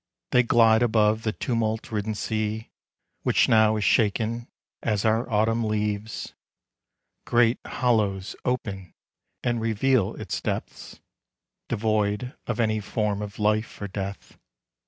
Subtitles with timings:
[0.31, 2.71] They glide above the tumult ridden sea
[3.21, 4.47] Which now is shaken
[4.81, 6.33] as are autumn leaves;
[7.23, 8.95] Great hollows open
[9.43, 10.99] and reveal its depths—
[11.69, 14.39] Devoid of any form of life or death.